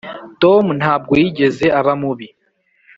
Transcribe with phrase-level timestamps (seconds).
[0.41, 2.27] tom ntabwo yigeze aba mubi.